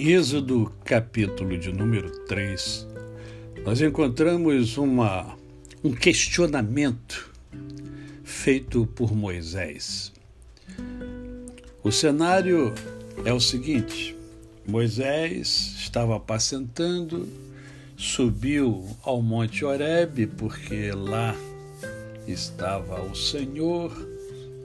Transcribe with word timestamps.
Em 0.00 0.12
Êxodo, 0.12 0.72
capítulo 0.84 1.58
de 1.58 1.72
número 1.72 2.08
3, 2.26 2.86
nós 3.64 3.80
encontramos 3.80 4.76
uma, 4.78 5.36
um 5.82 5.90
questionamento 5.90 7.34
feito 8.22 8.86
por 8.94 9.12
Moisés. 9.12 10.12
O 11.82 11.90
cenário 11.90 12.72
é 13.24 13.32
o 13.32 13.40
seguinte: 13.40 14.16
Moisés 14.64 15.74
estava 15.80 16.14
apacentando, 16.14 17.28
subiu 17.96 18.86
ao 19.02 19.20
Monte 19.20 19.64
Horebe, 19.64 20.28
porque 20.28 20.92
lá 20.92 21.34
estava 22.24 23.02
o 23.02 23.16
Senhor. 23.16 23.92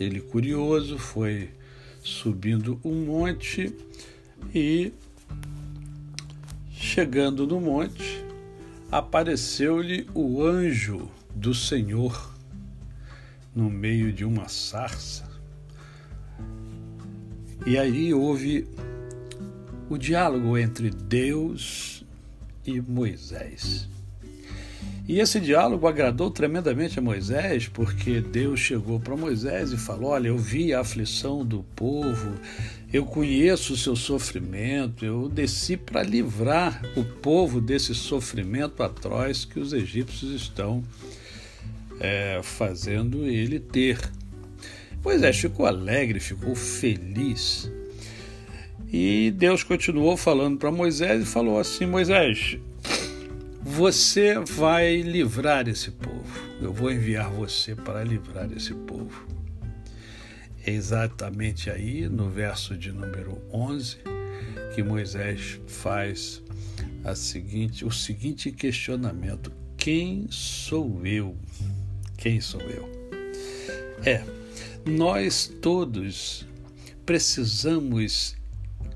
Ele, 0.00 0.20
curioso, 0.20 0.98
foi 0.98 1.50
subindo 2.02 2.80
o 2.82 2.88
um 2.88 3.04
monte 3.06 3.72
e 4.52 4.92
Chegando 6.92 7.46
no 7.46 7.60
monte, 7.60 8.24
apareceu-lhe 8.90 10.08
o 10.12 10.42
anjo 10.42 11.08
do 11.32 11.54
Senhor 11.54 12.34
no 13.54 13.70
meio 13.70 14.12
de 14.12 14.24
uma 14.24 14.48
sarça. 14.48 15.30
E 17.64 17.78
aí 17.78 18.12
houve 18.12 18.66
o 19.88 19.96
diálogo 19.96 20.58
entre 20.58 20.90
Deus 20.90 22.04
e 22.66 22.80
Moisés. 22.80 23.88
E 25.10 25.18
esse 25.18 25.40
diálogo 25.40 25.88
agradou 25.88 26.30
tremendamente 26.30 27.00
a 27.00 27.02
Moisés, 27.02 27.66
porque 27.66 28.20
Deus 28.20 28.60
chegou 28.60 29.00
para 29.00 29.16
Moisés 29.16 29.72
e 29.72 29.76
falou: 29.76 30.10
Olha, 30.10 30.28
eu 30.28 30.38
vi 30.38 30.72
a 30.72 30.82
aflição 30.82 31.44
do 31.44 31.64
povo, 31.74 32.34
eu 32.92 33.04
conheço 33.04 33.72
o 33.72 33.76
seu 33.76 33.96
sofrimento, 33.96 35.04
eu 35.04 35.28
desci 35.28 35.76
para 35.76 36.04
livrar 36.04 36.80
o 36.96 37.02
povo 37.02 37.60
desse 37.60 37.92
sofrimento 37.92 38.84
atroz 38.84 39.44
que 39.44 39.58
os 39.58 39.72
egípcios 39.72 40.30
estão 40.30 40.80
é, 41.98 42.38
fazendo 42.44 43.26
ele 43.26 43.58
ter. 43.58 43.98
Moisés 45.04 45.36
ficou 45.40 45.66
alegre, 45.66 46.20
ficou 46.20 46.54
feliz. 46.54 47.68
E 48.92 49.34
Deus 49.36 49.64
continuou 49.64 50.16
falando 50.16 50.56
para 50.56 50.70
Moisés 50.70 51.24
e 51.24 51.26
falou 51.26 51.58
assim: 51.58 51.84
Moisés, 51.84 52.58
você 53.70 54.34
vai 54.40 55.00
livrar 55.00 55.68
esse 55.68 55.92
povo. 55.92 56.26
Eu 56.60 56.72
vou 56.72 56.90
enviar 56.90 57.30
você 57.30 57.76
para 57.76 58.02
livrar 58.02 58.50
esse 58.52 58.74
povo. 58.74 59.24
É 60.66 60.72
exatamente 60.72 61.70
aí, 61.70 62.08
no 62.08 62.28
verso 62.28 62.76
de 62.76 62.90
número 62.90 63.40
11, 63.52 63.98
que 64.74 64.82
Moisés 64.82 65.60
faz 65.68 66.42
a 67.04 67.14
seguinte, 67.14 67.84
o 67.84 67.92
seguinte 67.92 68.50
questionamento: 68.50 69.52
Quem 69.76 70.26
sou 70.30 71.06
eu? 71.06 71.36
Quem 72.18 72.40
sou 72.40 72.60
eu? 72.62 72.90
É, 74.04 74.24
nós 74.84 75.46
todos 75.62 76.44
precisamos 77.06 78.36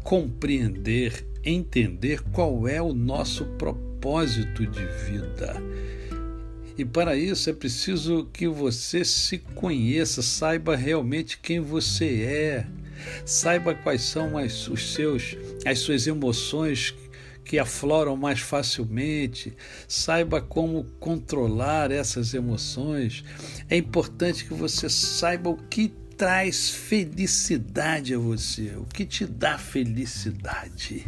compreender, 0.02 1.24
entender 1.44 2.20
qual 2.32 2.66
é 2.66 2.82
o 2.82 2.92
nosso 2.92 3.44
propósito 3.56 3.83
propósito 4.04 4.66
de 4.66 4.84
vida. 4.84 5.56
E 6.76 6.84
para 6.84 7.16
isso 7.16 7.48
é 7.48 7.54
preciso 7.54 8.28
que 8.30 8.46
você 8.46 9.02
se 9.02 9.38
conheça, 9.38 10.20
saiba 10.20 10.76
realmente 10.76 11.38
quem 11.38 11.58
você 11.58 12.22
é, 12.22 12.66
saiba 13.24 13.74
quais 13.74 14.02
são 14.02 14.36
as, 14.36 14.68
os 14.68 14.92
seus, 14.92 15.34
as 15.64 15.78
suas 15.78 16.06
emoções 16.06 16.94
que 17.46 17.58
afloram 17.58 18.14
mais 18.14 18.40
facilmente, 18.40 19.54
saiba 19.88 20.42
como 20.42 20.84
controlar 21.00 21.90
essas 21.90 22.34
emoções. 22.34 23.24
É 23.70 23.76
importante 23.78 24.44
que 24.44 24.52
você 24.52 24.90
saiba 24.90 25.48
o 25.48 25.56
que 25.56 25.88
traz 26.16 26.68
felicidade 26.68 28.12
a 28.12 28.18
você, 28.18 28.72
o 28.76 28.84
que 28.84 29.06
te 29.06 29.24
dá 29.24 29.56
felicidade. 29.56 31.06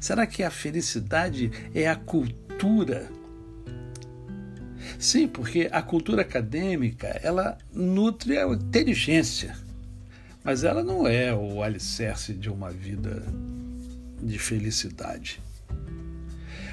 Será 0.00 0.26
que 0.26 0.42
a 0.42 0.50
felicidade 0.50 1.50
é 1.74 1.88
a 1.88 1.96
cultura? 1.96 3.10
Sim, 4.98 5.28
porque 5.28 5.68
a 5.70 5.82
cultura 5.82 6.22
acadêmica 6.22 7.08
ela 7.22 7.58
nutre 7.72 8.38
a 8.38 8.46
inteligência, 8.48 9.56
mas 10.42 10.64
ela 10.64 10.82
não 10.82 11.06
é 11.06 11.34
o 11.34 11.62
alicerce 11.62 12.32
de 12.32 12.48
uma 12.50 12.70
vida 12.70 13.22
de 14.22 14.38
felicidade. 14.38 15.40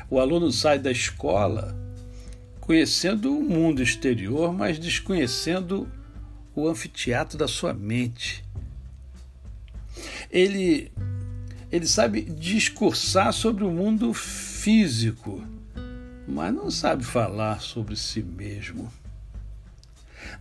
O 0.10 0.20
aluno 0.20 0.52
sai 0.52 0.80
da 0.80 0.92
escola 0.92 1.76
conhecendo 2.66 3.38
o 3.38 3.44
mundo 3.44 3.82
exterior, 3.82 4.52
mas 4.52 4.80
desconhecendo 4.80 5.88
o 6.56 6.68
anfiteatro 6.68 7.38
da 7.38 7.48
sua 7.48 7.74
mente. 7.74 8.44
Ele 10.32 10.92
ele 11.76 11.88
sabe 11.88 12.22
discursar 12.22 13.34
sobre 13.34 13.64
o 13.64 13.72
mundo 13.72 14.14
físico, 14.14 15.44
mas 16.28 16.54
não 16.54 16.72
sabe 16.72 17.04
falar 17.04 17.60
sobre 17.60 17.96
si 17.96 18.24
mesmo. 18.24 18.92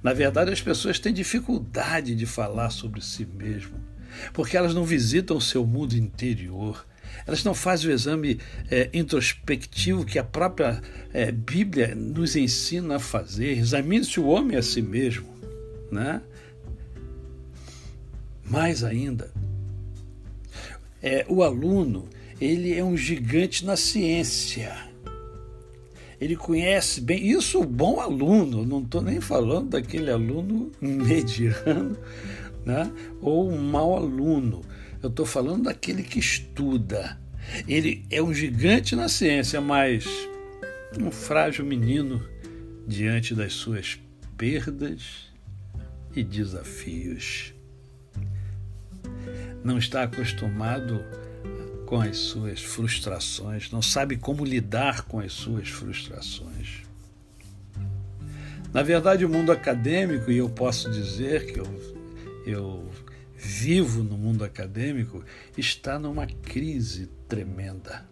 Na 0.03 0.13
verdade, 0.13 0.53
as 0.53 0.61
pessoas 0.61 0.99
têm 0.99 1.13
dificuldade 1.13 2.15
de 2.15 2.25
falar 2.25 2.71
sobre 2.71 3.01
si 3.01 3.27
mesmo, 3.27 3.77
porque 4.33 4.57
elas 4.57 4.75
não 4.75 4.85
visitam 4.85 5.37
o 5.37 5.41
seu 5.41 5.67
mundo 5.67 5.95
interior. 5.95 6.87
Elas 7.27 7.45
não 7.45 7.55
fazem 7.55 7.91
o 7.91 7.93
exame 7.93 8.41
é, 8.71 8.89
introspectivo 8.93 10.05
que 10.05 10.19
a 10.19 10.25
própria 10.25 10.81
é, 11.13 11.31
Bíblia 11.31 11.95
nos 11.95 12.35
ensina 12.37 12.97
a 12.97 13.01
fazer. 13.01 13.59
Examine-se 13.59 14.19
o 14.21 14.27
homem 14.27 14.57
a 14.57 14.63
si 14.63 14.83
mesmo. 14.83 15.33
Né? 15.91 16.21
Mais 18.45 18.83
ainda, 18.83 19.33
é, 21.05 21.27
o 21.29 21.43
aluno 21.43 22.09
ele 22.41 22.75
é 22.75 22.83
um 22.83 22.97
gigante 22.97 23.65
na 23.65 23.77
ciência. 23.77 24.75
Ele 26.19 26.35
conhece 26.35 27.01
bem. 27.03 27.31
Isso 27.31 27.61
o 27.61 27.67
bom 27.67 28.01
aluno, 28.01 28.65
não 28.65 28.81
estou 28.81 29.03
nem 29.03 29.21
falando 29.21 29.71
daquele 29.71 30.11
aluno 30.11 30.73
mediano 30.81 31.97
né? 32.65 32.91
ou 33.21 33.53
um 33.53 33.61
mau 33.61 33.95
aluno. 33.95 34.63
Eu 35.03 35.11
estou 35.11 35.27
falando 35.27 35.65
daquele 35.65 36.03
que 36.03 36.19
estuda. 36.19 37.21
Ele 37.69 38.07
é 38.11 38.23
um 38.23 38.33
gigante 38.33 38.97
na 38.97 39.07
ciência, 39.07 39.61
mas 39.61 40.07
um 40.99 41.11
frágil 41.11 41.67
menino 41.67 42.25
diante 42.89 43.35
das 43.35 43.53
suas 43.53 44.01
perdas 44.39 45.31
e 46.17 46.25
desafios 46.25 47.55
não 49.65 49.79
está 49.79 50.03
acostumado 50.03 51.03
com 51.87 52.01
as 52.01 52.19
suas 52.19 52.61
frustrações, 52.61 53.71
não 53.71 53.81
sabe 53.81 54.17
como 54.17 54.45
lidar 54.45 55.03
com 55.03 55.19
as 55.19 55.33
suas 55.33 55.69
frustrações. 55.69 56.83
Na 58.73 58.83
verdade, 58.83 59.25
o 59.25 59.29
mundo 59.29 59.53
acadêmico, 59.53 60.31
e 60.31 60.37
eu 60.37 60.51
posso 60.51 60.91
dizer 60.91 61.53
que 61.53 61.61
eu, 61.61 61.95
eu 62.45 62.91
vivo 63.37 64.03
no 64.03 64.19
mundo 64.19 64.45
acadêmico, 64.45 65.25
está 65.57 65.99
numa 65.99 66.27
crise 66.27 67.09
tremenda. 67.29 68.05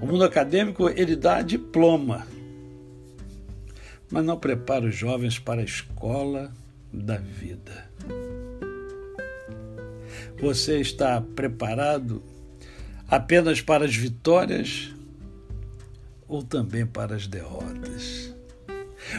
O 0.00 0.06
mundo 0.06 0.24
acadêmico 0.24 0.88
ele 0.88 1.14
dá 1.14 1.40
diploma, 1.40 2.26
mas 4.10 4.24
não 4.24 4.38
prepara 4.38 4.86
os 4.86 4.96
jovens 4.96 5.38
para 5.38 5.60
a 5.60 5.64
escola 5.64 6.52
da 6.92 7.16
vida. 7.16 7.88
Você 10.40 10.80
está 10.80 11.20
preparado 11.20 12.22
apenas 13.06 13.60
para 13.60 13.84
as 13.84 13.94
vitórias 13.94 14.90
ou 16.26 16.42
também 16.42 16.86
para 16.86 17.14
as 17.14 17.26
derrotas? 17.26 18.34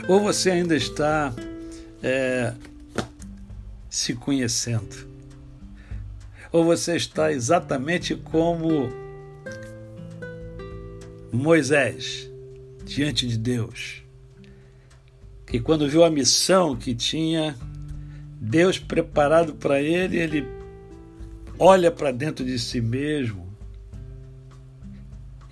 Ou 0.08 0.22
você 0.22 0.52
ainda 0.52 0.76
está 0.76 1.34
é, 2.02 2.54
se 3.90 4.16
conhecendo? 4.16 5.12
Ou 6.52 6.66
você 6.66 6.96
está 6.96 7.32
exatamente 7.32 8.16
como 8.16 8.90
Moisés 11.32 12.30
diante 12.84 13.28
de 13.28 13.38
Deus, 13.38 14.04
que 15.46 15.60
quando 15.60 15.88
viu 15.88 16.04
a 16.04 16.10
missão 16.10 16.76
que 16.76 16.94
tinha 16.94 17.56
Deus 18.40 18.80
preparado 18.80 19.54
para 19.54 19.80
ele, 19.80 20.18
ele 20.18 20.61
olha 21.64 21.92
para 21.92 22.12
dentro 22.12 22.44
de 22.44 22.58
si 22.58 22.82
mesmo 22.82 23.48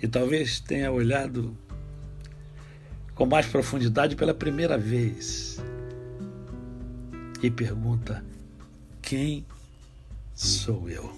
e 0.02 0.08
talvez 0.08 0.58
tenha 0.58 0.90
olhado 0.90 1.56
com 3.14 3.26
mais 3.26 3.46
profundidade 3.46 4.16
pela 4.16 4.34
primeira 4.34 4.76
vez 4.76 5.62
e 7.40 7.48
pergunta: 7.48 8.24
quem 9.00 9.46
sou 10.34 10.90
eu? 10.90 11.16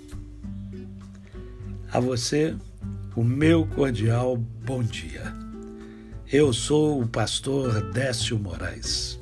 A 1.90 1.98
você, 1.98 2.54
o 3.16 3.24
meu 3.24 3.66
cordial 3.68 4.36
bom 4.36 4.82
dia. 4.82 5.34
Eu 6.30 6.52
sou 6.52 7.00
o 7.00 7.08
pastor 7.08 7.80
Décio 7.92 8.38
Moraes. 8.38 9.21